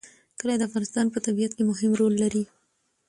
کلي 0.39 0.55
د 0.57 0.61
افغانستان 0.69 1.05
په 1.11 1.19
طبیعت 1.25 1.51
کې 1.55 1.63
مهم 1.71 1.91
رول 1.99 2.13
لري. 2.23 2.43